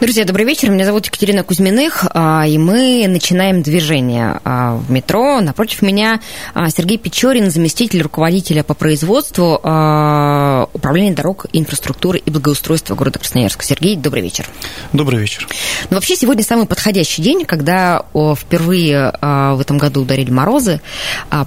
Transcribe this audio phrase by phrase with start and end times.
[0.00, 0.70] Друзья, добрый вечер.
[0.70, 5.42] Меня зовут Екатерина Кузьминых, а, и мы начинаем движение а, в метро.
[5.42, 6.20] Напротив меня
[6.54, 13.62] а, Сергей Печорин, заместитель руководителя по производству Управления дорог, инфраструктуры и благоустройства города Красноярска.
[13.62, 14.46] Сергей, добрый вечер.
[14.94, 15.46] Добрый вечер.
[15.90, 20.80] Ну, вообще, сегодня самый подходящий день, когда впервые в этом году ударили морозы,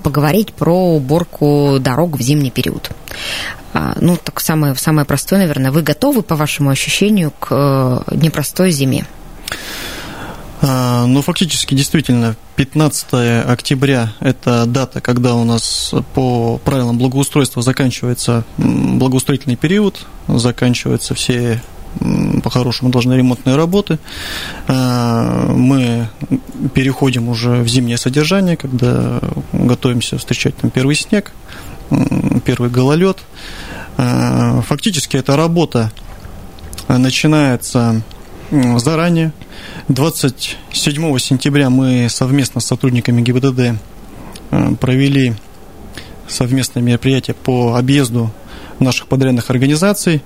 [0.04, 2.92] поговорить про уборку дорог в зимний период.
[3.74, 5.72] А, ну, так самое, самое простое, наверное.
[5.72, 9.06] Вы готовы, по вашему ощущению, к э, непростой зиме?
[10.62, 18.46] А, ну, фактически, действительно, 15 октября– это дата, когда у нас по правилам благоустройства заканчивается
[18.58, 21.62] благоустроительный период, заканчиваются все
[22.44, 24.00] по-хорошему должны ремонтные работы.
[24.68, 26.10] А, мы
[26.74, 29.20] переходим уже в зимнее содержание, когда
[29.52, 31.34] готовимся встречать там первый снег,
[32.46, 33.18] первый гололед.
[33.98, 35.92] Э, фактически эта работа
[36.88, 38.02] начинается
[38.78, 39.34] заранее.
[39.88, 43.60] 27 сентября мы совместно с сотрудниками ГИБДД
[44.52, 45.34] э, провели
[46.28, 48.32] совместное мероприятие по объезду
[48.80, 50.22] наших подрядных организаций.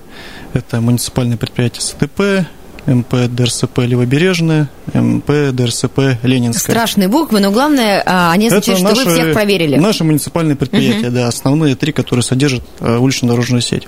[0.52, 2.46] Это муниципальное предприятие СТП,
[2.88, 6.74] МП ДРСП Левобережная, МП ДРСП Ленинская.
[6.74, 9.76] Страшные буквы, но главное, а, они означают, что наши, вы всех проверили.
[9.76, 11.14] Наши муниципальные предприятия, угу.
[11.14, 13.86] да, основные три, которые содержат э, улично-дорожную сеть.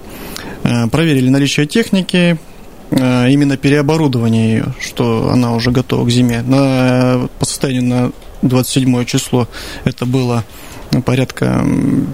[0.65, 2.39] Э, проверили наличие техники,
[2.91, 6.43] э, именно переоборудование ее, что она уже готова к зиме.
[6.43, 9.49] На, по состоянию на 27 число
[9.85, 10.45] это было
[11.05, 11.65] порядка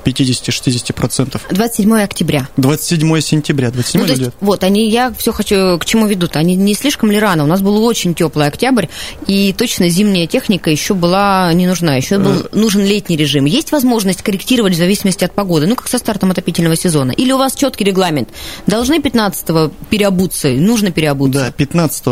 [0.04, 1.40] 50-60%.
[1.50, 2.48] 27 октября.
[2.56, 6.36] 27 сентября, 27 ну, есть, Вот, они, я все хочу, к чему ведут.
[6.36, 7.44] Они не слишком ли рано?
[7.44, 8.86] У нас был очень теплый октябрь,
[9.26, 12.48] и точно зимняя техника еще была не нужна, еще был э.
[12.52, 13.44] нужен летний режим.
[13.46, 17.12] Есть возможность корректировать в зависимости от погоды, ну, как со стартом отопительного сезона?
[17.12, 18.28] Или у вас четкий регламент?
[18.66, 21.46] Должны 15-го переобуться, нужно переобуться?
[21.46, 22.06] Да, 15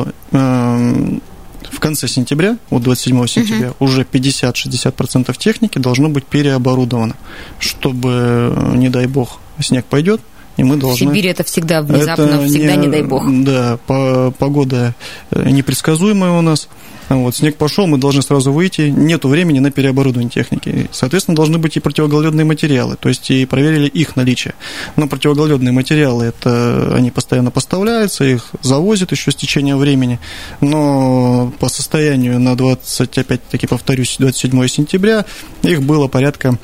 [1.70, 3.84] в конце сентября, вот 27 сентября, угу.
[3.86, 7.16] уже 50-60% техники должно быть переоборудовано,
[7.58, 10.20] чтобы, не дай бог, снег пойдет,
[10.56, 11.06] и мы должны...
[11.06, 13.25] В Сибири это всегда внезапно, это всегда не, не дай бог.
[13.44, 14.94] Да, по, погода
[15.30, 16.69] э, непредсказуемая у нас.
[17.09, 18.82] Вот, снег пошел, мы должны сразу выйти.
[18.82, 20.88] Нету времени на переоборудование техники.
[20.92, 24.54] Соответственно, должны быть и противогололедные материалы, то есть и проверили их наличие.
[24.97, 30.19] Но противогололедные материалы, это они постоянно поставляются, их завозят еще с течением времени.
[30.60, 35.25] Но по состоянию на 20, опять-таки повторюсь, 27 сентября
[35.62, 36.59] их было порядка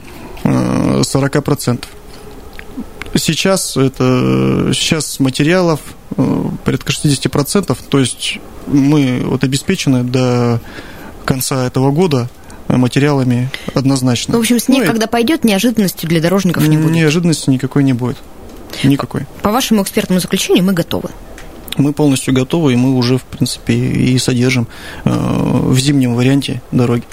[0.45, 1.85] 40%.
[3.15, 5.81] Сейчас это сейчас материалов
[6.17, 10.61] э, порядка 60%, то есть мы вот обеспечены до
[11.25, 12.29] конца этого года
[12.69, 14.33] материалами однозначно.
[14.33, 16.93] Ну, в общем, снег, ну, когда пойдет, неожиданностью для дорожников не будет.
[16.93, 18.19] Неожиданности никакой не будет.
[18.85, 19.27] Никакой.
[19.43, 21.11] По вашему экспертному заключению мы готовы
[21.77, 24.67] мы полностью готовы, и мы уже, в принципе, и содержим
[25.05, 27.05] э, в зимнем варианте дороги.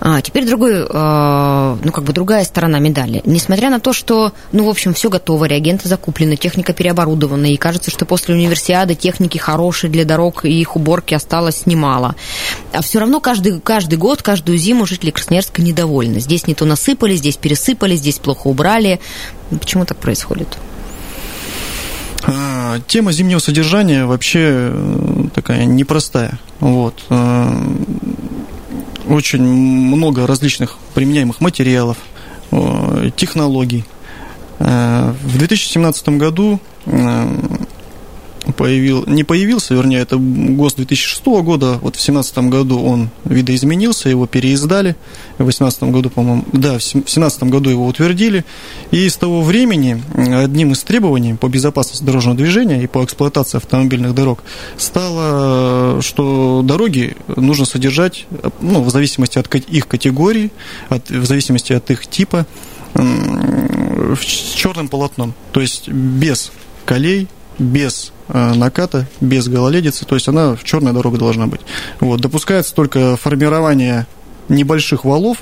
[0.00, 3.22] А, теперь другой, э, ну, как бы другая сторона медали.
[3.24, 7.90] Несмотря на то, что, ну, в общем, все готово, реагенты закуплены, техника переоборудована, и кажется,
[7.90, 12.14] что после универсиады техники хорошие для дорог и их уборки осталось немало.
[12.72, 16.20] А все равно каждый, каждый год, каждую зиму жители Красноярска недовольны.
[16.20, 19.00] Здесь не то насыпали, здесь пересыпали, здесь плохо убрали.
[19.50, 20.58] Почему так происходит?
[22.80, 26.38] Тема зимнего содержания вообще э, такая непростая.
[26.60, 27.02] Вот.
[27.10, 27.52] Э,
[29.08, 31.96] очень много различных применяемых материалов,
[32.50, 33.84] э, технологий.
[34.58, 36.60] В 2017 году
[38.56, 44.26] появил, не появился, вернее, это ГОСТ 2006 года, вот в 2017 году он видоизменился, его
[44.26, 44.96] переиздали,
[45.34, 48.44] в 2018 году, по-моему, да, в 2017 году его утвердили,
[48.90, 54.14] и с того времени одним из требований по безопасности дорожного движения и по эксплуатации автомобильных
[54.14, 54.42] дорог
[54.76, 58.26] стало, что дороги нужно содержать,
[58.60, 60.50] ну, в зависимости от их категории,
[60.88, 62.46] от, в зависимости от их типа,
[62.94, 66.52] с черным полотном, то есть без
[66.84, 67.28] колей,
[67.58, 71.60] без наката, без гололедицы, то есть она в черная дорога должна быть.
[72.00, 72.20] Вот.
[72.20, 74.06] Допускается только формирование
[74.48, 75.38] небольших валов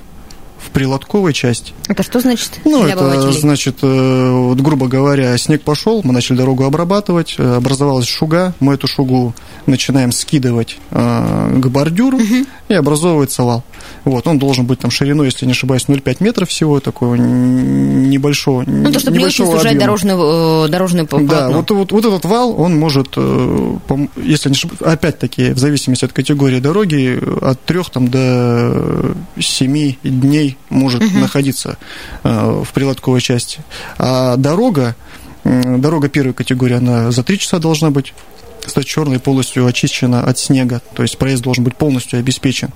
[0.61, 1.73] в прилотковой части.
[1.89, 2.61] Это что значит?
[2.65, 8.07] Ну, это значит, э, вот, грубо говоря, снег пошел, мы начали дорогу обрабатывать, э, образовалась
[8.07, 9.35] шуга, мы эту шугу
[9.67, 12.47] начинаем скидывать э, к бордюру, угу.
[12.69, 13.65] и образовывается вал.
[14.05, 18.93] Вот, он должен быть там шириной, если не ошибаюсь, 0,5 метров всего, такого небольшого Ну,
[18.93, 21.31] то, чтобы не очень сужать дорожную, дорожную полотно.
[21.31, 26.13] Да, вот, вот, вот этот вал, он может, если не ошибаюсь, опять-таки, в зависимости от
[26.13, 31.19] категории дороги, от 3 там, до 7 дней может угу.
[31.19, 31.79] находиться
[32.23, 33.61] э, в прилотковой части.
[33.99, 34.97] А дорога,
[35.44, 38.12] дорога первой категории, она за 3 часа должна быть
[38.67, 42.70] стать черной, полностью очищена от снега, то есть проезд должен быть полностью обеспечен.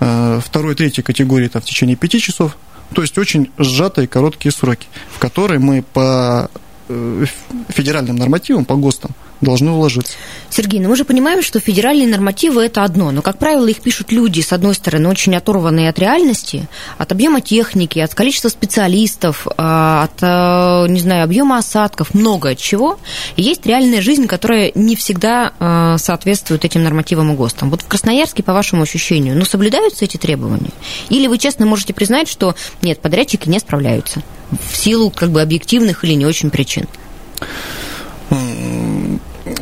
[0.00, 2.56] Э, второй, третьей категории там в течение 5 часов,
[2.94, 6.50] то есть очень сжатые короткие сроки, в которые мы по
[6.88, 7.24] э,
[7.68, 10.14] федеральным нормативам, по ГОСТам, должны уложиться.
[10.50, 14.12] Сергей, ну мы же понимаем, что федеральные нормативы– это одно, но, как правило, их пишут
[14.12, 20.04] люди, с одной стороны, очень оторванные от реальности, от объема техники, от количества специалистов, а,
[20.04, 22.98] от, а, не знаю, объема осадков, много от чего.
[23.36, 27.70] И есть реальная жизнь, которая не всегда а, соответствует этим нормативам и ГОСТам.
[27.70, 30.70] Вот в Красноярске, по вашему ощущению, ну, соблюдаются эти требования?
[31.08, 34.22] Или вы честно можете признать, что нет, подрядчики не справляются
[34.70, 36.86] в силу как бы объективных или не очень причин?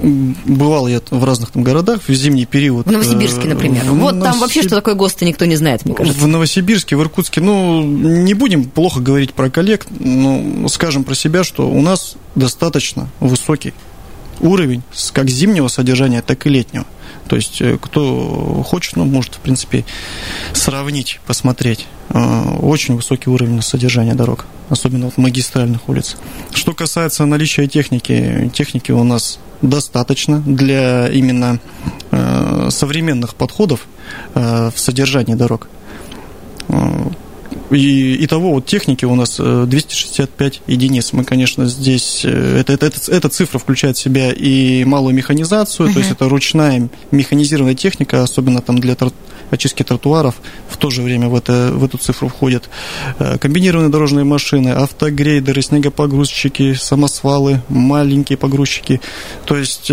[0.03, 2.87] Бывал я в разных там городах в зимний период.
[2.87, 3.85] В Новосибирске, э, например.
[3.85, 4.23] В вот Новосиб...
[4.25, 6.21] там вообще, что такое ГОСТы, никто не знает, мне кажется.
[6.21, 11.45] В Новосибирске, в Иркутске, ну, не будем плохо говорить про коллег, но скажем про себя,
[11.45, 13.75] что у нас достаточно высокий
[14.41, 16.87] уровень как зимнего содержания, так и летнего.
[17.29, 19.85] То есть, э, кто хочет, ну, может, в принципе,
[20.53, 21.87] сравнить, посмотреть.
[22.11, 26.17] Э, очень высокий уровень содержания дорог, особенно вот магистральных улиц.
[26.55, 31.58] Что касается наличия техники, техники у нас достаточно для именно
[32.10, 33.87] э, современных подходов
[34.34, 35.69] в содержании дорог.
[37.70, 41.12] И итого вот техники у нас 265 э, единиц.
[41.12, 42.22] Мы, конечно, здесь...
[42.25, 45.93] Э, это, это, это, эта цифра включает в себя и малую механизацию, uh-huh.
[45.93, 48.94] то есть это ручная механизированная техника, особенно там для
[49.50, 50.37] очистки тротуаров,
[50.69, 52.69] в то же время в, это, в эту цифру входят
[53.19, 59.00] э, комбинированные дорожные машины, автогрейдеры, снегопогрузчики, самосвалы, маленькие погрузчики.
[59.45, 59.91] То есть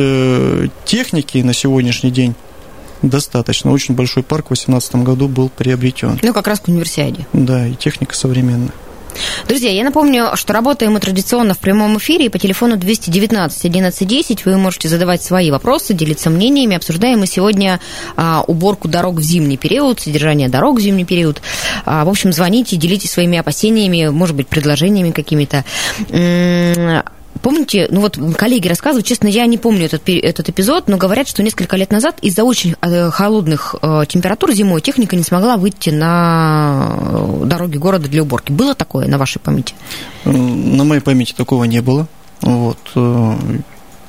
[0.85, 2.35] техники на сегодняшний день
[3.01, 3.71] Достаточно.
[3.71, 6.19] Очень большой парк в 2018 году был приобретен.
[6.21, 7.27] Ну, как раз к универсиаде.
[7.33, 8.71] Да, и техника современная.
[9.47, 12.29] Друзья, я напомню, что работаем мы традиционно в прямом эфире.
[12.29, 16.75] По телефону 219 11 10 вы можете задавать свои вопросы, делиться мнениями.
[16.75, 17.79] Обсуждаем мы сегодня
[18.15, 21.41] а, уборку дорог в зимний период, содержание дорог в зимний период.
[21.85, 25.63] А, в общем, звоните, делитесь своими опасениями, может быть, предложениями какими-то.
[27.45, 31.43] Помните, ну вот коллеги рассказывают, честно, я не помню этот, этот эпизод, но говорят, что
[31.43, 36.97] несколько лет назад из-за очень э, холодных э, температур зимой техника не смогла выйти на
[36.97, 38.51] э, дороги города для уборки.
[38.51, 39.75] Было такое на вашей памяти?
[40.23, 42.07] На моей памяти такого не было.
[42.41, 42.79] Вот.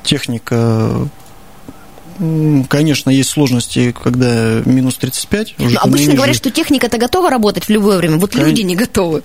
[0.03, 1.07] Техника
[2.71, 5.57] Конечно, есть сложности, когда минус 35.
[5.59, 9.23] Уже Но обычно говорят, что техника-то готова работать в любое время, вот люди не готовы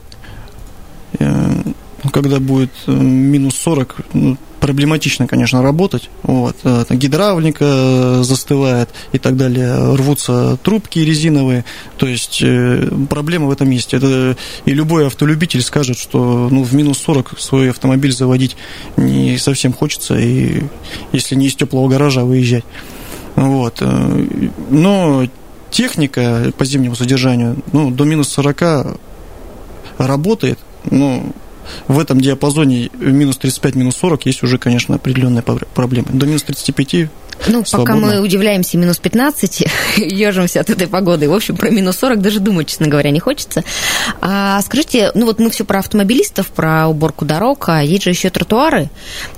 [2.11, 6.09] когда будет э, минус 40, ну, проблематично, конечно, работать.
[6.23, 6.55] Вот.
[6.63, 9.95] Э, гидравлика э, застывает и так далее.
[9.95, 11.65] Рвутся трубки резиновые.
[11.97, 12.43] То есть
[13.09, 13.93] проблема в этом есть.
[13.93, 18.55] Это и любой автолюбитель скажет, что ну, в минус 40 свой автомобиль заводить
[18.97, 20.63] не совсем хочется, и
[21.11, 22.65] если не из теплого гаража выезжать.
[23.35, 23.81] Вот.
[24.69, 25.25] Но
[25.71, 28.97] техника по зимнему содержанию ну, до минус 40
[29.97, 30.59] работает.
[30.89, 31.33] Ну,
[31.87, 36.07] в этом диапазоне минус 35, минус 40 есть уже, конечно, определенные проблемы.
[36.11, 37.09] До минус 35
[37.47, 37.95] ну, Свободно.
[37.95, 39.65] пока мы удивляемся минус 15,
[39.97, 41.29] ежимся от этой погоды.
[41.29, 43.63] В общем, про минус 40 даже думать, честно говоря, не хочется.
[44.21, 48.29] А скажите, ну вот мы все про автомобилистов, про уборку дорог, а есть же еще
[48.29, 48.89] тротуары,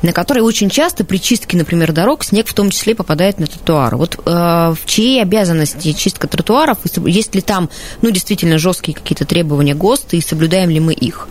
[0.01, 3.97] на которые очень часто при чистке, например, дорог снег в том числе попадает на тротуары.
[3.97, 7.69] Вот э, в чьей обязанности чистка тротуаров, есть ли там,
[8.01, 11.27] ну, действительно жесткие какие-то требования ГОСТа, и соблюдаем ли мы их?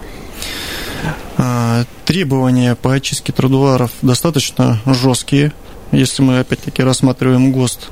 [1.39, 5.53] А, требования по очистке тротуаров достаточно жесткие.
[5.91, 7.89] Если мы опять-таки рассматриваем ГОСТ,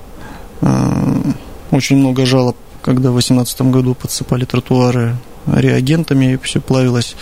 [0.63, 1.23] а,
[1.71, 7.17] очень много жалоб, когда в 2018 году подсыпали тротуары реагентами, и все плавилось,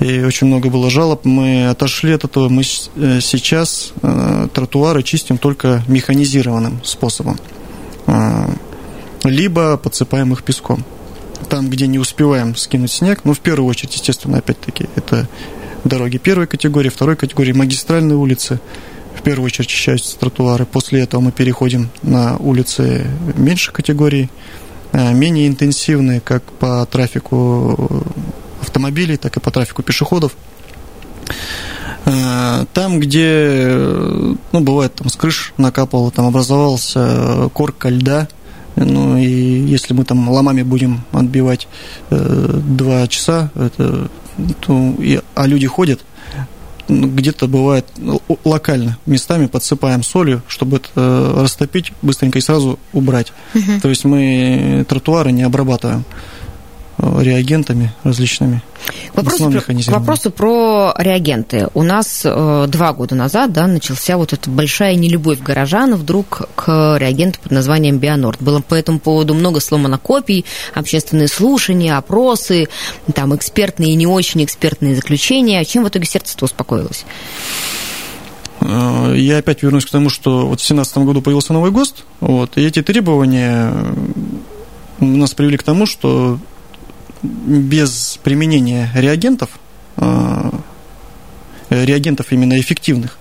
[0.00, 1.24] и очень много было жалоб.
[1.24, 7.38] Мы отошли от этого, мы э, сейчас э, тротуары чистим только механизированным способом,
[8.06, 8.50] а,
[9.24, 10.84] либо подсыпаем их песком
[11.48, 15.28] там, где не успеваем скинуть снег, ну, в первую очередь, естественно, опять-таки, это
[15.84, 18.60] дороги первой категории, второй категории, магистральные улицы,
[19.16, 20.66] в первую очередь очищаются тротуары.
[20.66, 23.06] После этого мы переходим на улицы
[23.36, 24.30] меньшей категории,
[24.92, 28.04] менее интенсивны как по трафику
[28.60, 30.32] автомобилей, так и по трафику пешеходов.
[32.04, 33.68] Там, где,
[34.52, 38.28] ну, бывает, там с крыш накапало, там образовался корка льда,
[38.84, 41.68] ну и если мы там ломами будем отбивать
[42.10, 44.08] э, два часа, это,
[44.60, 46.00] то, и, а люди ходят,
[46.88, 47.86] ну, где-то бывает
[48.44, 53.32] локально местами подсыпаем солью, чтобы это э, растопить быстренько и сразу убрать.
[53.54, 53.80] Угу.
[53.82, 56.04] То есть мы тротуары не обрабатываем.
[57.00, 58.62] Реагентами различными.
[59.12, 61.68] К вопросу, про, к вопросу про реагенты.
[61.74, 66.96] У нас э, два года назад да, начался вот эта большая нелюбовь горожан вдруг к
[66.98, 68.40] реагенту под названием Бионорд.
[68.42, 72.68] Было по этому поводу много сломано копий, общественные слушания, опросы,
[73.14, 75.64] там экспертные и не очень экспертные заключения.
[75.64, 77.04] Чем в итоге сердце-то успокоилось?
[78.60, 82.56] Э, я опять вернусь к тому, что вот в 2017 году появился новый ГОСТ, вот,
[82.56, 83.72] и эти требования
[85.00, 86.38] нас привели к тому, что
[87.22, 89.50] без применения реагентов,
[89.96, 90.50] э,
[91.70, 93.18] реагентов именно эффективных,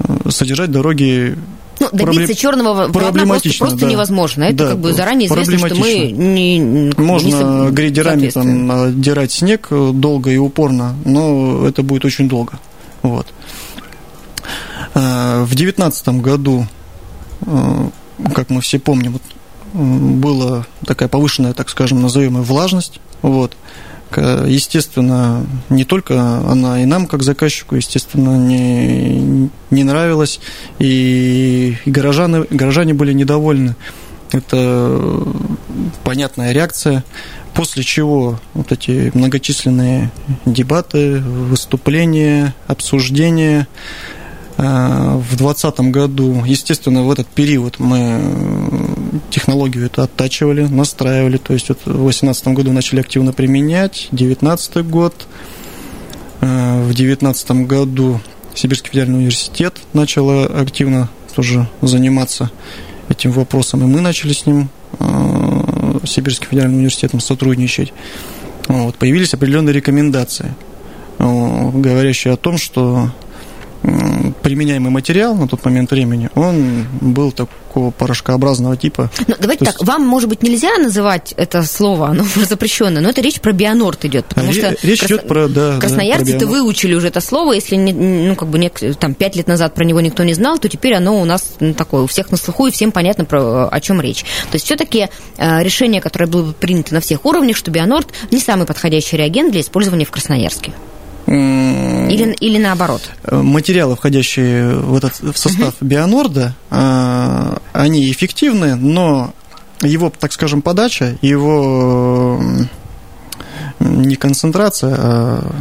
[0.00, 1.36] э, содержать дороги
[1.80, 2.36] ну, добиться проблем...
[2.36, 3.92] черного проблематично, просто, просто да.
[3.92, 4.44] невозможно.
[4.44, 9.68] Это да, как бы заранее известно, что мы не Можно не грейдерами там дирать снег
[9.70, 12.58] долго и упорно, но это будет очень долго.
[13.02, 13.28] Вот.
[14.94, 16.66] Э, в девятнадцатом году,
[18.34, 19.22] как мы все помним, вот
[19.74, 23.00] была такая повышенная, так скажем, назовем влажность.
[23.22, 23.56] Вот.
[24.16, 30.40] Естественно, не только она и нам, как заказчику, естественно, не, не нравилась,
[30.78, 33.76] и, и горожане, горожане были недовольны.
[34.32, 35.24] Это
[36.04, 37.04] понятная реакция,
[37.52, 40.10] после чего вот эти многочисленные
[40.46, 43.68] дебаты, выступления, обсуждения,
[44.58, 48.87] Э, в 2020 году, естественно, в этот период мы
[49.30, 51.36] технологию это оттачивали, настраивали.
[51.36, 55.26] То есть вот в 2018 году начали активно применять, 2019 год.
[56.40, 58.20] Э, в 2019 году
[58.54, 62.50] Сибирский федеральный университет начал активно тоже заниматься
[63.08, 64.68] этим вопросом, и мы начали с ним,
[66.04, 67.92] Сибирским федеральным университетом, сотрудничать.
[68.66, 70.54] Вот, появились определенные рекомендации,
[71.18, 73.10] говорящие о том, что
[74.42, 77.32] применяемый материал на тот момент времени, он был
[77.78, 79.10] такого порошкообразного типа.
[79.26, 79.86] Ну, давайте То так, есть...
[79.86, 84.26] вам, может быть, нельзя называть это слово, оно запрещенное, но это речь про бионорд идет,
[84.26, 85.10] потому Ре- что речь крас...
[85.10, 88.68] идет про, да, красноярцы-то да, выучили уже это слово, если не, ну как бы не,
[88.68, 91.74] там пять лет назад про него никто не знал, то теперь оно у нас ну,
[91.74, 94.22] такое у всех на слуху и всем понятно про о чем речь.
[94.50, 98.66] То есть все-таки э, решение, которое было принято на всех уровнях, что бионорд не самый
[98.66, 100.72] подходящий реагент для использования в Красноярске.
[101.28, 103.10] Или, или наоборот?
[103.30, 105.86] Материалы, входящие в этот в состав uh-huh.
[105.86, 109.34] Бионорда, а, они эффективны, но
[109.82, 112.40] его, так скажем, подача, его
[113.78, 115.54] не концентрация, а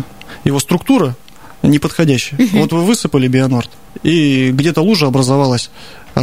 [0.46, 1.16] его структура
[1.64, 2.40] неподходящая.
[2.40, 2.62] Uh-huh.
[2.62, 3.70] Вот вы высыпали Бионорд,
[4.04, 5.70] и где-то лужа образовалась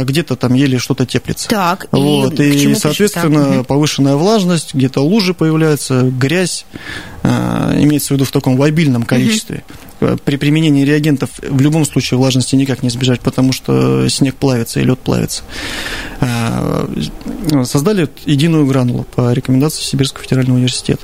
[0.03, 1.47] где-то там еле что-то теплится.
[1.47, 3.67] Так, вот, и, и соответственно, так?
[3.67, 6.65] повышенная влажность, где-то лужи появляются, грязь,
[7.23, 9.63] э, имеется в виду в таком лобильном количестве.
[10.01, 10.17] Угу.
[10.25, 14.83] При применении реагентов в любом случае влажности никак не избежать, потому что снег плавится и
[14.83, 15.43] лед плавится.
[16.19, 16.87] Э,
[17.63, 21.03] создали единую гранулу по рекомендации Сибирского федерального университета.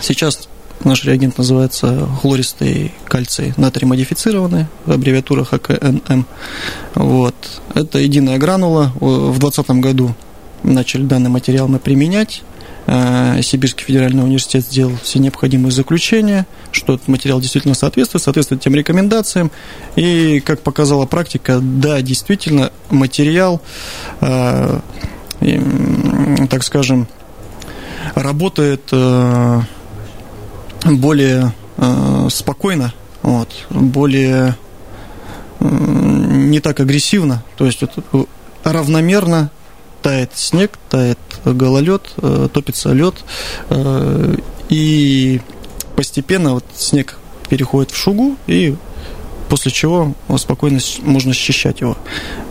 [0.00, 0.48] Сейчас
[0.84, 6.26] Наш реагент называется хлористый кальций натрий модифицированный, аббревиатура ХКНМ.
[6.94, 7.34] Вот.
[7.74, 8.92] Это единая гранула.
[8.96, 10.14] В 2020 году
[10.62, 12.42] начали данный материал мы применять.
[12.86, 18.74] Э, Сибирский федеральный университет сделал все необходимые заключения, что этот материал действительно соответствует, соответствует тем
[18.74, 19.52] рекомендациям.
[19.94, 23.60] И, как показала практика, да, действительно, материал,
[24.20, 24.80] э,
[26.50, 27.06] так скажем,
[28.14, 29.60] работает э,
[30.84, 34.56] более э, спокойно, вот, более
[35.60, 38.28] э, не так агрессивно, то есть вот,
[38.64, 39.50] равномерно
[40.02, 43.14] тает снег, тает гололед, э, топится лед,
[43.70, 44.36] э,
[44.68, 45.40] и
[45.96, 48.74] постепенно вот снег переходит в шугу, и
[49.52, 51.98] после чего спокойно можно счищать его.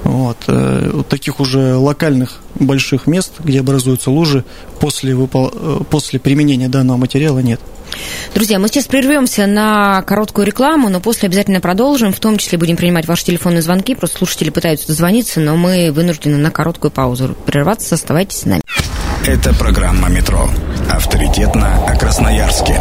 [0.04, 0.38] Вот.
[0.46, 4.46] Э, вот таких уже локальных больших мест, где образуются лужи,
[4.80, 5.52] после, выпол...
[5.52, 7.60] Э, после применения данного материала нет.
[8.34, 12.13] Друзья, мы сейчас прервемся на короткую рекламу, но после обязательно продолжим.
[12.13, 13.96] В том числе будем принимать ваши телефонные звонки.
[13.96, 17.96] Просто слушатели пытаются дозвониться, но мы вынуждены на короткую паузу прерваться.
[17.96, 18.62] Оставайтесь с нами.
[19.25, 20.50] Это программа «Метро».
[20.89, 22.79] Авторитетно о Красноярске.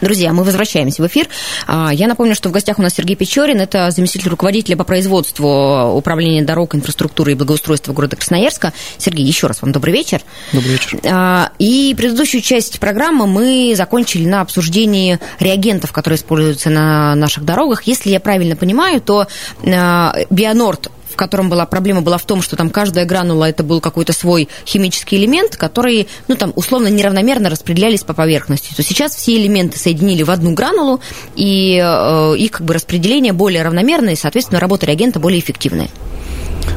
[0.00, 1.28] Друзья, мы возвращаемся в эфир.
[1.66, 5.92] А, я напомню, что в гостях у нас Сергей Печорин, это заместитель руководителя по производству
[5.94, 8.72] управления дорог, инфраструктуры и благоустройства города Красноярска.
[8.98, 10.20] Сергей, еще раз вам добрый вечер.
[10.52, 11.00] Добрый вечер.
[11.04, 17.84] А, и предыдущую часть программы мы закончили на обсуждении реагентов, которые используются на наших дорогах.
[17.84, 19.26] Если я правильно понимаю, то
[19.64, 23.80] а, Бионорд в котором была проблема была в том, что там каждая гранула это был
[23.80, 28.74] какой-то свой химический элемент, который, ну там условно неравномерно распределялись по поверхности.
[28.76, 31.00] То сейчас все элементы соединили в одну гранулу,
[31.34, 35.88] и э, их как бы распределение более равномерное, и, соответственно, работа реагента более эффективная.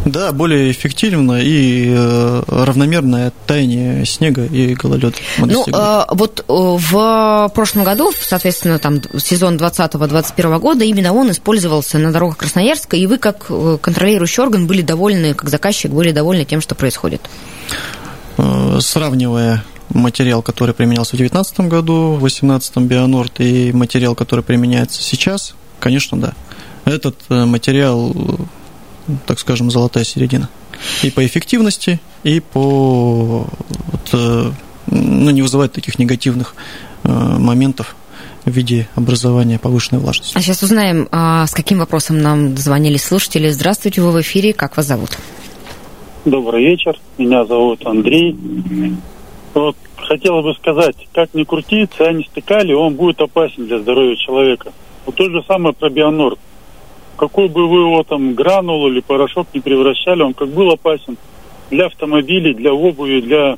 [0.05, 5.15] Да, более эффективно и э, равномерное таяние снега и гололеда.
[5.37, 11.97] Ну, э, вот э, в прошлом году, соответственно, там сезон 2020-2021 года, именно он использовался
[11.99, 13.47] на дорогах Красноярска, и вы, как
[13.81, 17.21] контролирующий орган, были довольны, как заказчик, были довольны тем, что происходит?
[18.79, 25.55] Сравнивая материал, который применялся в 2019 году, в 2018 Бионорд, и материал, который применяется сейчас,
[25.79, 26.33] конечно, да.
[26.85, 28.15] Этот материал
[29.25, 30.49] так скажем, золотая середина.
[31.03, 33.45] И по эффективности, и по
[33.91, 34.51] вот, э,
[34.87, 36.55] ну, не вызывать таких негативных
[37.03, 37.95] э, моментов
[38.45, 40.37] в виде образования повышенной влажности.
[40.37, 43.49] А сейчас узнаем, а, с каким вопросом нам звонили слушатели.
[43.49, 44.53] Здравствуйте, вы в эфире.
[44.53, 45.17] Как вас зовут?
[46.25, 46.97] Добрый вечер.
[47.17, 48.35] Меня зовут Андрей.
[49.53, 54.71] Вот хотела бы сказать, как ни крути, цианистый стыкали, он будет опасен для здоровья человека.
[55.05, 56.39] Вот то же самое про бионорд
[57.19, 61.17] какой бы вы его там гранулу или порошок не превращали, он как был опасен
[61.69, 63.57] для автомобилей, для обуви, для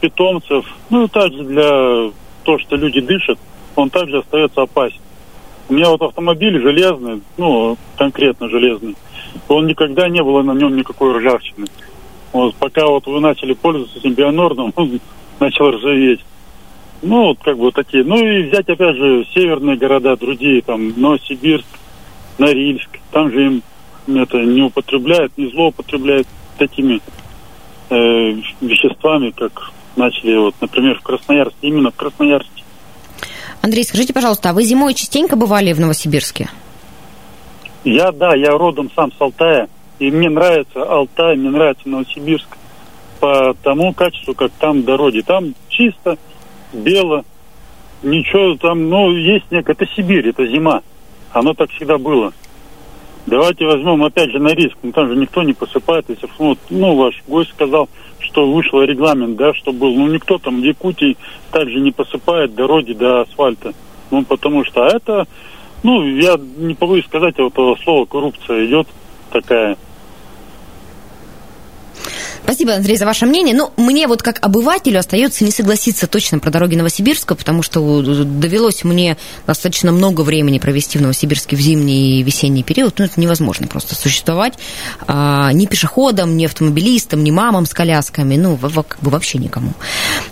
[0.00, 2.10] питомцев, ну и также для
[2.44, 3.38] того, что люди дышат,
[3.76, 5.00] он также остается опасен.
[5.68, 8.96] У меня вот автомобиль железный, ну, конкретно железный,
[9.46, 11.66] он никогда не было на нем никакой ржавчины.
[12.32, 15.00] Вот пока вот вы начали пользоваться этим бионордом, он
[15.38, 16.20] начал ржаветь.
[17.02, 18.04] Ну, вот как бы такие.
[18.04, 21.66] Ну и взять опять же северные города, другие, там, Новосибирск,
[22.38, 22.91] Норильск.
[23.12, 23.62] Там же им
[24.08, 26.26] это не употребляют, не злоупотребляют
[26.58, 27.00] такими
[27.90, 27.94] э,
[28.60, 32.64] веществами, как начали, вот, например, в Красноярске, именно в Красноярске.
[33.60, 36.48] Андрей, скажите, пожалуйста, а вы зимой частенько бывали в Новосибирске?
[37.84, 42.56] Я, да, я родом сам с Алтая, и мне нравится Алтай, мне нравится Новосибирск
[43.20, 45.20] по тому качеству, как там дороги.
[45.20, 46.18] Там чисто,
[46.72, 47.24] бело,
[48.02, 50.82] ничего там, ну, есть некое, это Сибирь, это зима.
[51.32, 52.32] Оно так всегда было.
[53.26, 54.76] Давайте возьмем опять же на риск.
[54.82, 56.06] Ну, там же никто не посыпает.
[56.08, 59.94] Если ну, ну, ваш гость сказал, что вышел регламент, да, что был.
[59.94, 61.16] Ну, никто там в Якутии
[61.50, 63.72] также не посыпает дороги до асфальта.
[64.10, 65.26] Ну, потому что это,
[65.82, 68.88] ну, я не побоюсь сказать этого слова коррупция идет
[69.30, 69.76] такая.
[72.44, 73.54] Спасибо, Андрей, за ваше мнение.
[73.54, 78.82] Ну, мне вот как обывателю остается не согласиться точно про дороги Новосибирска, потому что довелось
[78.82, 82.98] мне достаточно много времени провести в Новосибирске в зимний и весенний период.
[82.98, 84.54] Ну, это невозможно просто существовать
[85.06, 89.72] а, ни пешеходам, ни автомобилистам, ни мамам с колясками, ну, как бы вообще никому.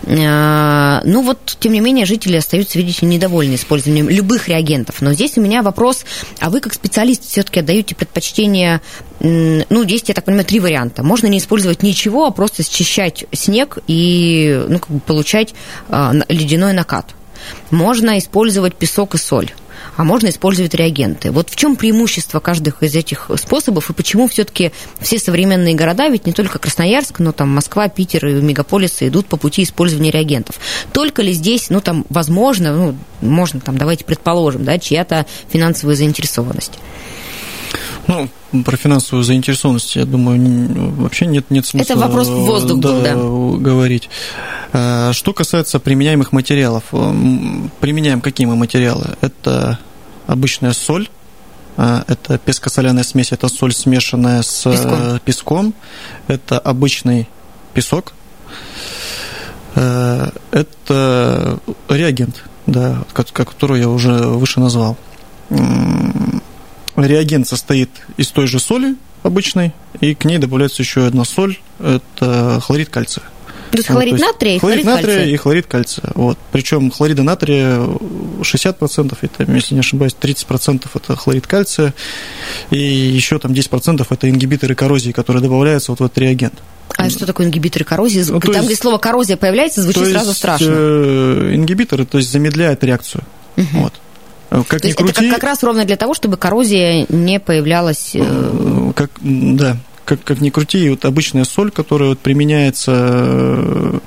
[0.05, 5.01] А, ну, вот, тем не менее, жители остаются, видите, недовольны использованием любых реагентов.
[5.01, 6.03] Но здесь у меня вопрос,
[6.39, 8.81] а вы как специалист все-таки отдаете предпочтение,
[9.23, 11.03] ну, есть, я так понимаю, три варианта.
[11.03, 15.53] Можно не использовать ничего, ничего, а просто счищать снег и ну, как бы получать
[15.89, 17.05] а, ледяной накат.
[17.69, 19.51] Можно использовать песок и соль
[19.97, 21.31] а можно использовать реагенты.
[21.31, 26.25] Вот в чем преимущество каждых из этих способов и почему все-таки все современные города, ведь
[26.25, 30.55] не только Красноярск, но там Москва, Питер и мегаполисы идут по пути использования реагентов.
[30.93, 36.73] Только ли здесь, ну там, возможно, ну, можно там, давайте предположим, да, чья-то финансовая заинтересованность?
[38.11, 43.15] Ну, про финансовую заинтересованность, я думаю, вообще нет, нет смысла Это вопрос в воздух да,
[43.15, 43.63] был, да.
[43.63, 44.09] говорить.
[44.73, 46.83] А, что касается применяемых материалов,
[47.79, 49.15] применяем какие мы материалы?
[49.21, 49.79] Это
[50.27, 51.09] обычная соль,
[51.77, 55.19] а, это песко-соляная смесь, это соль, смешанная с песком.
[55.23, 55.73] песком.
[56.27, 57.29] Это обычный
[57.73, 58.13] песок.
[59.75, 64.97] А, это реагент, да, который я уже выше назвал
[67.05, 72.59] реагент состоит из той же соли обычной, и к ней добавляется еще одна соль, это
[72.61, 73.23] хлорид кальция.
[73.71, 75.33] То есть хлорид вот, натрия и хлорид, хлорид натрия кальция.
[75.33, 76.11] и хлорид кальция.
[76.15, 76.37] Вот.
[76.51, 81.93] Причем хлорида натрия 60%, это, если не ошибаюсь, 30% это хлорид кальция,
[82.69, 86.55] и еще там 10% это ингибиторы коррозии, которые добавляются вот в этот реагент.
[86.97, 88.23] А что такое ингибиторы коррозии?
[88.27, 90.67] Ну, там, есть, где слово коррозия появляется, звучит сразу страшно.
[90.67, 93.23] Э, ингибиторы, то есть замедляют реакцию.
[93.55, 93.67] Угу.
[93.73, 93.93] Вот.
[94.51, 95.11] Э, как То есть крути...
[95.11, 98.11] это как, как раз ровно для того, чтобы коррозия не появлялась...
[98.13, 104.01] Э, э, как, да, как, как ни крути, вот обычная соль, которая вот применяется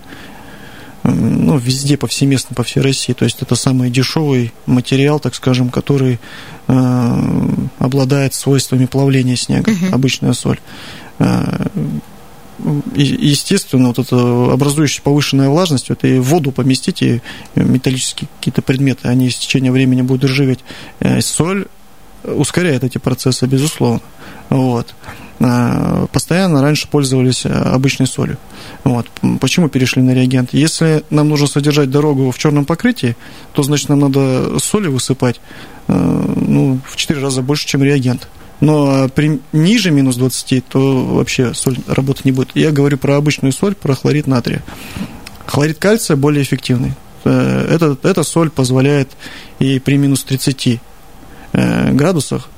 [1.02, 3.12] ну, везде, повсеместно, по всей России.
[3.12, 6.18] То есть это самый дешевый материал, так скажем, который
[6.68, 7.20] э,
[7.78, 9.92] обладает свойствами плавления снега, uh-huh.
[9.92, 10.61] обычная соль.
[12.64, 17.22] Э, естественно, вот это образующая повышенная влажность, это и в воду поместите
[17.55, 20.61] металлические какие-то предметы, они с течением времени будут ржаветь.
[21.00, 21.66] Э, соль
[22.24, 24.00] ускоряет эти процессы, безусловно.
[24.48, 24.94] Вот.
[25.40, 28.38] А, постоянно раньше пользовались э, обычной солью.
[28.85, 29.07] Вот.
[29.40, 30.50] Почему перешли на реагент?
[30.53, 33.16] Если нам нужно содержать дорогу в черном покрытии,
[33.53, 35.40] то значит нам надо соли высыпать
[35.88, 38.29] э, ну, в 4 раза больше, чем реагент.
[38.61, 42.51] Но при ниже минус 20, то вообще соль работать не будет.
[42.55, 44.62] Я говорю про обычную соль, про хлорид натрия.
[45.47, 46.93] Хлорид кальция более эффективный.
[47.25, 49.11] Э, эта, эта соль позволяет
[49.59, 50.81] и при минус 30
[51.53, 52.49] градусах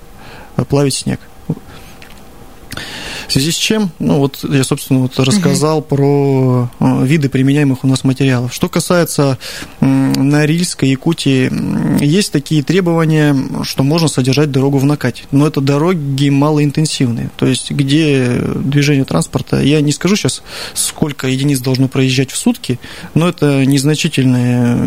[0.69, 1.21] плавить снег.
[3.37, 5.87] Связи с чем, ну вот я, собственно, вот рассказал угу.
[5.89, 8.55] про э, виды применяемых у нас материалов.
[8.55, 9.37] Что касается
[9.81, 11.53] Норильска, Якутии,
[12.03, 15.25] есть такие требования, что можно содержать дорогу в накате.
[15.33, 21.61] Но это дороги малоинтенсивные, то есть где движение транспорта, я не скажу сейчас, сколько единиц
[21.61, 22.81] должно проезжать в сутки,
[23.13, 24.79] но это незначительные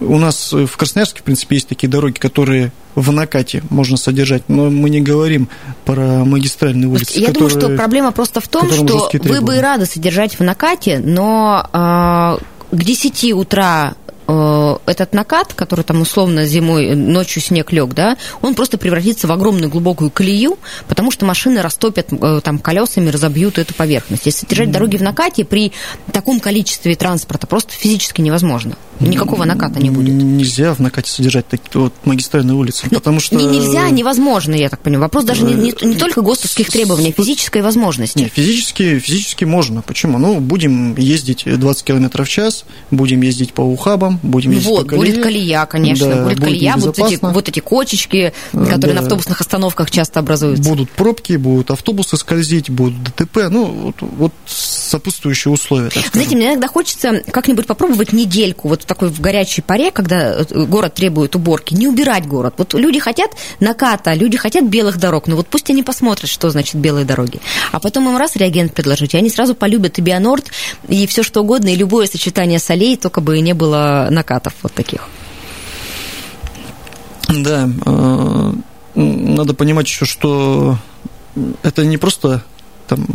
[0.00, 4.70] у нас в Красноярске, в принципе, есть такие дороги, которые в накате можно содержать, но
[4.70, 5.48] мы не говорим
[5.84, 7.18] про магистральные улицы.
[7.18, 10.42] Я которые, думаю, что проблема просто в том, что вы бы и рады содержать в
[10.42, 13.94] накате, но э, к 10 утра
[14.30, 19.32] Э, этот накат, который там условно зимой, ночью снег лег, да, он просто превратится в
[19.32, 24.26] огромную глубокую колею, потому что машины растопят э, там колесами, разобьют эту поверхность.
[24.26, 25.72] Если держать дороги в накате при
[26.12, 28.76] таком количестве транспорта просто физически невозможно.
[29.00, 30.14] Никакого наката не будет.
[30.14, 33.36] Нельзя в накате содержать такие вот магистральные улицы, ну, потому что...
[33.36, 35.02] Не нельзя, невозможно, я так понимаю.
[35.02, 38.18] Вопрос даже не, не, не только ГОСТовских требований, а физической возможности.
[38.18, 39.82] Нет, физически, физически можно.
[39.82, 40.18] Почему?
[40.18, 44.90] Ну, будем ездить 20 км в час, будем ездить по ухабам, будем ездить вот, по
[44.90, 45.12] колее.
[45.12, 48.94] будет колея, конечно, да, будет, колея, будут эти, вот эти кочечки, которые да.
[48.94, 50.68] на автобусных остановках часто образуются.
[50.68, 55.90] Будут пробки, будут автобусы скользить, будут ДТП, ну, вот, вот сопутствующие условия.
[56.12, 60.94] Знаете, мне иногда хочется как-нибудь попробовать недельку, вот такой в горячей паре, когда э, город
[60.94, 62.54] требует уборки, не убирать город.
[62.56, 66.74] Вот люди хотят наката, люди хотят белых дорог, но вот пусть они посмотрят, что значит
[66.74, 67.40] белые дороги.
[67.70, 70.46] А потом им раз реагент предложить, и они сразу полюбят и Бионорд,
[70.88, 75.08] и все что угодно, и любое сочетание солей, только бы не было накатов вот таких.
[77.28, 78.52] Да, э,
[78.94, 80.78] надо понимать еще, что
[81.62, 82.42] это не просто
[82.88, 83.06] там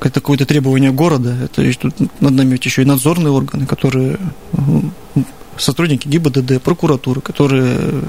[0.00, 4.18] какое-то требование города, это тут над нами еще и надзорные органы, которые
[5.56, 8.04] сотрудники ГИБДД, прокуратуры, которые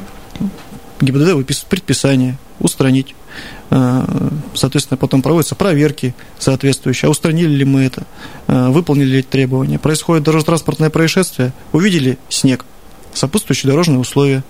[1.02, 3.16] ГИБДД выписывает предписание устранить.
[3.70, 4.04] Э,
[4.54, 7.08] соответственно, потом проводятся проверки соответствующие.
[7.08, 8.06] А устранили ли мы это?
[8.48, 9.80] Э, выполнили ли требования?
[9.80, 11.54] Происходит дорожно-транспортное происшествие.
[11.74, 12.66] Увидели снег,
[13.14, 14.44] сопутствующие дорожные условия.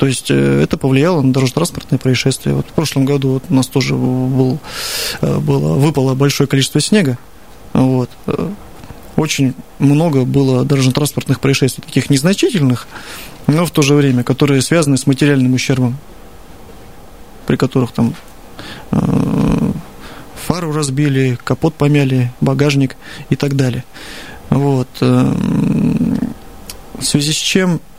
[0.00, 2.54] То есть э, это повлияло на дорожно-транспортное происшествие.
[2.54, 4.58] Вот в прошлом году вот у нас тоже был,
[5.20, 7.18] было, выпало большое количество снега.
[7.74, 8.08] Вот.
[9.16, 12.88] Очень много было дорожно-транспортных происшествий, таких незначительных,
[13.46, 15.98] но в то же время, которые связаны с материальным ущербом,
[17.46, 18.14] при которых там
[18.92, 19.72] э,
[20.46, 22.96] фару разбили, капот помяли, багажник
[23.28, 23.84] и так далее.
[24.48, 24.88] Вот.
[25.02, 25.34] Э,
[26.98, 27.89] в связи с чем э,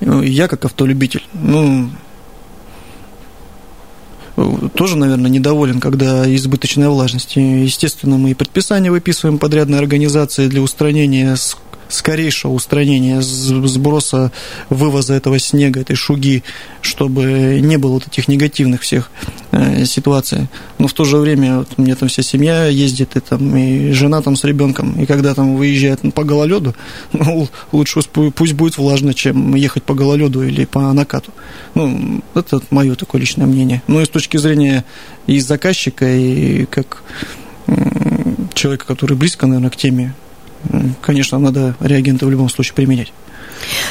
[0.00, 1.90] я, как автолюбитель, ну,
[4.74, 7.36] тоже, наверное, недоволен, когда избыточная влажность.
[7.36, 11.36] Естественно, мы и предписания выписываем подрядной организации для устранения
[11.88, 14.32] скорейшего устранения сброса,
[14.70, 16.42] вывоза этого снега, этой шуги,
[16.80, 19.10] чтобы не было вот этих негативных всех
[19.52, 20.48] э, ситуаций.
[20.78, 23.92] Но в то же время вот, у меня там вся семья ездит, и, там, и
[23.92, 26.74] жена там с ребенком, и когда там выезжает по гололеду,
[27.12, 28.00] ну, лучше
[28.34, 31.32] пусть будет влажно, чем ехать по гололеду или по накату.
[31.74, 33.82] Ну, это мое такое личное мнение.
[33.86, 34.84] Но и с точки зрения
[35.26, 37.02] и заказчика, и как
[38.54, 40.14] человека, который близко, наверное, к теме
[41.00, 43.12] конечно, надо реагенты в любом случае применять.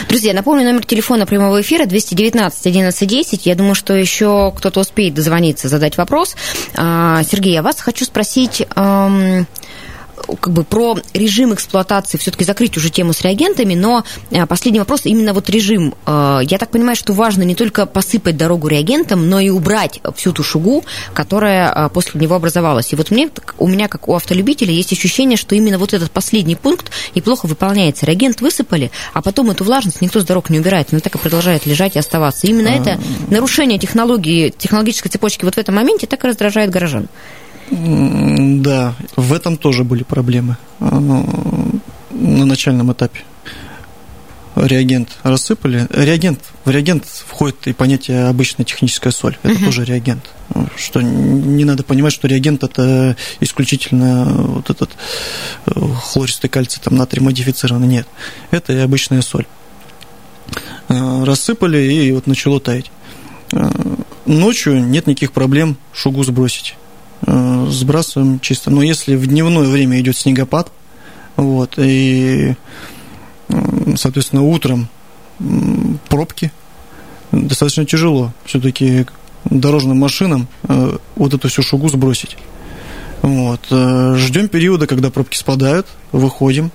[0.07, 3.45] Друзья, напомню, номер телефона прямого эфира 219 11 10.
[3.45, 6.35] Я думаю, что еще кто-то успеет дозвониться, задать вопрос.
[6.75, 8.65] А, Сергей, я вас хочу спросить
[10.39, 15.01] как бы про режим эксплуатации, все-таки закрыть уже тему с реагентами, но э, последний вопрос,
[15.05, 15.93] именно вот режим.
[16.05, 20.31] Э, я так понимаю, что важно не только посыпать дорогу реагентом, но и убрать всю
[20.31, 20.83] ту шугу,
[21.13, 22.91] которая э, после него образовалась.
[22.93, 26.55] И вот мне, у меня, как у автолюбителя, есть ощущение, что именно вот этот последний
[26.55, 28.05] пункт неплохо выполняется.
[28.05, 31.65] Реагент высыпали, а потом эту влажность никто с дорог не убирает, она так и продолжает
[31.65, 32.47] лежать и оставаться.
[32.47, 32.75] И именно а...
[32.75, 37.07] это нарушение технологии, технологической цепочки вот в этом моменте так и раздражает горожан.
[37.71, 40.57] Да, в этом тоже были проблемы.
[40.79, 40.99] А,
[42.11, 43.21] на начальном этапе
[44.55, 45.87] реагент рассыпали.
[45.91, 49.37] Реагент, в реагент входит и понятие обычная техническая соль.
[49.43, 49.65] Это uh-huh.
[49.65, 50.23] тоже реагент.
[50.77, 54.91] Что не надо понимать, что реагент это исключительно вот этот
[55.65, 57.87] э, хлористый кальций, там натрий модифицированный.
[57.87, 58.07] Нет.
[58.51, 59.45] Это и обычная соль.
[60.87, 62.91] Э, рассыпали и вот начало таять.
[63.51, 63.69] Э,
[64.25, 66.75] ночью нет никаких проблем шугу сбросить.
[67.25, 68.69] Сбрасываем чисто.
[68.71, 70.71] Но если в дневное время идет снегопад,
[71.35, 72.55] вот, и
[73.95, 74.89] соответственно, утром
[76.09, 76.51] пробки.
[77.31, 79.05] Достаточно тяжело все-таки
[79.45, 82.37] дорожным машинам э, вот эту всю шугу сбросить.
[83.21, 83.61] Вот.
[83.69, 86.71] Э, Ждем периода, когда пробки спадают, выходим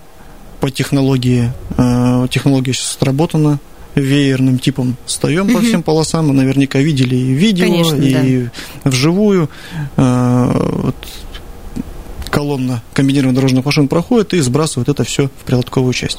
[0.61, 1.53] по технологии.
[1.77, 3.59] Э, технология сейчас сработана
[3.95, 5.59] веерным типом встаем угу.
[5.59, 6.29] по всем полосам.
[6.29, 8.45] Мы наверняка видели и видео, Конечно, и
[8.85, 8.91] да.
[8.91, 9.49] вживую.
[9.97, 10.97] Вот,
[12.31, 16.19] колонна комбинированных дорожных машин проходит и сбрасывает это все в прилотковую часть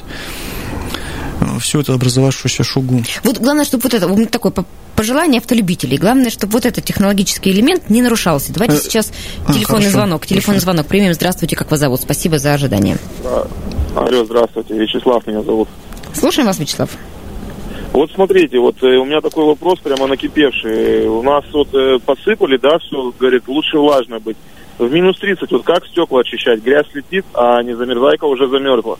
[1.60, 3.02] всю эту образовавшуюся шугу.
[3.24, 4.52] Вот главное, чтобы вот это, вот такое
[4.94, 8.52] пожелание автолюбителей, главное, чтобы вот этот технологический элемент не нарушался.
[8.52, 9.12] Давайте э, сейчас
[9.46, 10.26] а, телефонный хорошо, звонок.
[10.26, 10.64] Телефонный хорошо.
[10.72, 11.14] звонок примем.
[11.14, 12.00] Здравствуйте, как вас зовут?
[12.00, 12.98] Спасибо за ожидание.
[13.96, 15.68] Алло, здравствуйте, Вячеслав меня зовут.
[16.14, 16.90] Слушаем вас, Вячеслав.
[17.92, 21.06] Вот смотрите, вот э, у меня такой вопрос прямо накипевший.
[21.06, 24.36] У нас вот э, посыпали, да, все, говорит, лучше влажно быть.
[24.78, 26.62] В минус 30, вот как стекла очищать?
[26.62, 28.98] Грязь летит, а не замерзайка уже замерзла.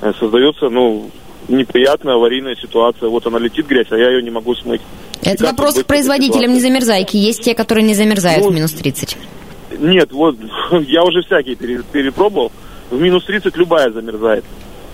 [0.00, 1.10] Э, создается, ну,
[1.48, 3.10] неприятная аварийная ситуация.
[3.10, 4.80] Вот она летит грязь, а я ее не могу смыть.
[5.22, 7.18] Это вопрос к производителям незамерзайки.
[7.18, 9.18] Есть те, которые не замерзают ну, в минус 30.
[9.80, 10.36] Нет, вот
[10.86, 12.52] я уже всякие перепробовал.
[12.90, 14.44] В минус 30 любая замерзает.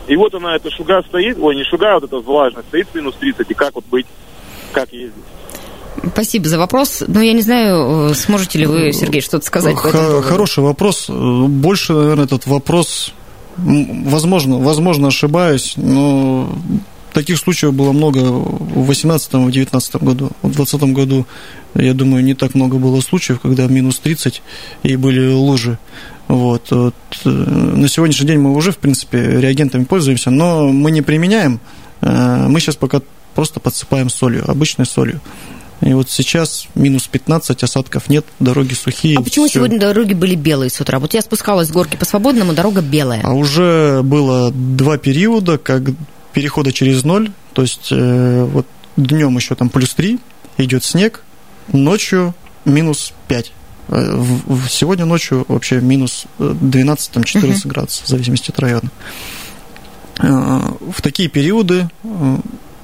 [0.09, 2.95] И вот она, эта шуга стоит, ой, не шуга, а вот эта влажность стоит в
[2.95, 4.07] минус 30, и как вот быть,
[4.73, 5.25] как ездить?
[6.13, 7.03] Спасибо за вопрос.
[7.07, 11.09] Но я не знаю, сможете ли вы, Сергей, что-то сказать по этому Хороший вопрос.
[11.09, 13.13] Больше, наверное, этот вопрос
[13.57, 16.49] Возможно, возможно, ошибаюсь, но
[17.17, 20.31] таких случаев было много в 2018 и 2019 году.
[20.43, 21.27] В 2020 году,
[21.75, 24.43] я думаю, не так много было случаев, когда минус 30
[24.83, 25.79] и были лужи.
[26.29, 26.71] Вот.
[26.71, 26.95] вот.
[27.25, 31.59] Э, на сегодняшний день мы уже, в принципе, реагентами пользуемся, но мы не применяем.
[32.03, 33.01] Э, мы сейчас пока
[33.35, 35.23] просто подсыпаем солью, обычной солью.
[35.81, 39.17] И вот сейчас минус 15, осадков нет, дороги сухие.
[39.19, 39.55] А почему все.
[39.55, 40.99] сегодня дороги были белые с утра?
[40.99, 43.23] Вот я спускалась с горки по свободному, дорога белая.
[43.25, 45.83] А уже было два периода, как
[46.37, 48.67] перехода через ноль, то есть э, вот
[48.99, 50.19] днем еще там плюс 3,
[50.59, 51.23] идет снег,
[51.73, 52.35] ночью
[52.67, 53.53] минус 5.
[53.89, 54.25] Э,
[54.69, 57.69] сегодня ночью вообще минус 12-14 uh-huh.
[57.69, 58.91] градусов, в зависимости от района.
[60.19, 60.61] Э,
[60.93, 61.89] в такие периоды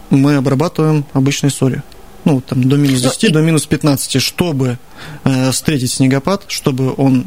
[0.09, 1.83] мы обрабатываем обычной солью
[2.25, 4.79] ну, там, до минус 10, ну, до минус 15, чтобы
[5.25, 7.25] э, встретить снегопад, чтобы он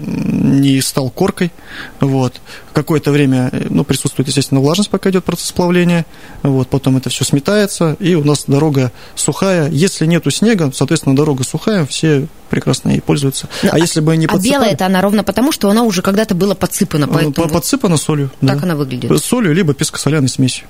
[0.61, 1.51] не стал коркой.
[1.99, 2.39] Вот.
[2.71, 6.05] Какое-то время э, ну, присутствует, естественно, влажность, пока идет процесс плавления.
[6.43, 6.69] Вот.
[6.69, 9.69] Потом это все сметается, и у нас дорога сухая.
[9.69, 13.49] Если нету снега, соответственно, дорога сухая, все прекрасно ей пользуются.
[13.63, 14.49] Ну, а, а если бы не подсыпали...
[14.49, 17.07] А белая это она ровно потому, что она уже когда-то была подсыпана.
[17.07, 17.49] Поэтому...
[17.49, 18.31] Подсыпана солью.
[18.39, 18.63] Так да.
[18.63, 19.11] она выглядит.
[19.21, 20.67] Солью, либо пескосоляной смесью.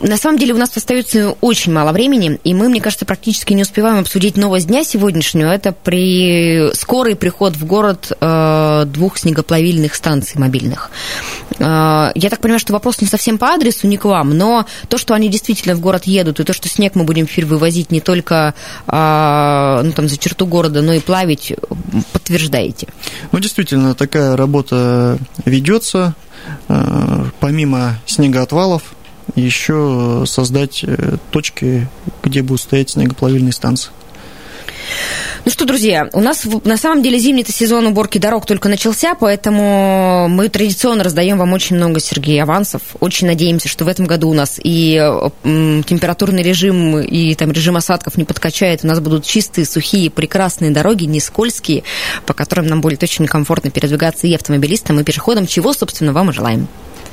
[0.00, 3.62] На самом деле у нас остается очень мало времени, и мы, мне кажется, практически не
[3.62, 5.48] успеваем обсудить новость дня сегодняшнюю.
[5.48, 10.90] Это при скорый приход в город э, двух снегоплавильных станций мобильных.
[11.58, 14.98] Э, я так понимаю, что вопрос не совсем по адресу, не к вам, но то,
[14.98, 18.00] что они действительно в город едут, и то, что снег мы будем теперь вывозить не
[18.00, 18.54] только
[18.86, 21.54] э, ну, там, за черту города, но и плавить,
[22.12, 22.88] подтверждаете?
[23.32, 26.14] Ну, действительно, такая работа ведется.
[27.40, 28.82] Помимо снегоотвалов,
[29.34, 31.88] еще создать э, точки,
[32.22, 33.90] где будут стоять снегоплавильные станции.
[35.44, 40.26] Ну что, друзья, у нас на самом деле зимний сезон уборки дорог только начался, поэтому
[40.28, 42.80] мы традиционно раздаем вам очень много, Сергей, авансов.
[43.00, 44.94] Очень надеемся, что в этом году у нас и
[45.42, 48.84] температурный режим, и там режим осадков не подкачает.
[48.84, 51.82] У нас будут чистые, сухие, прекрасные дороги, не скользкие,
[52.24, 56.32] по которым нам будет очень комфортно передвигаться и автомобилистам, и пешеходам, чего, собственно, вам и
[56.32, 56.68] желаем.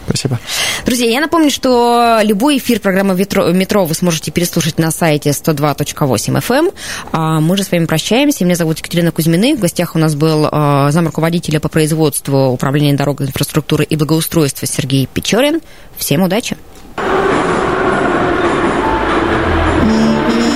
[0.07, 0.39] Спасибо.
[0.85, 6.51] Друзья, я напомню, что любой эфир программы «Метро» вы сможете переслушать на сайте 102.8 FM.
[6.51, 6.71] Эм.
[7.11, 8.45] А мы же с вами прощаемся.
[8.45, 9.55] Меня зовут Екатерина Кузьмины.
[9.55, 14.67] В гостях у нас был а, зам руководителя по производству Управления дорог, инфраструктуры и благоустройства
[14.67, 15.61] Сергей Печорин.
[15.97, 16.57] Всем удачи!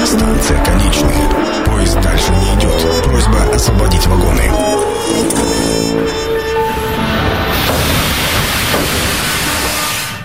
[0.06, 1.66] Станция конечная.
[1.66, 3.04] Поезд дальше не идет.
[3.04, 4.40] Просьба освободить вагон.